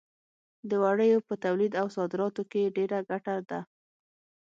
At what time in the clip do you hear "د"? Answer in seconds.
0.69-0.71